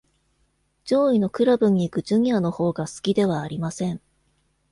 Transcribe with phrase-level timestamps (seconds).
[0.83, 4.01] 上位のクラブに行くジュニアのほうが好きではありません。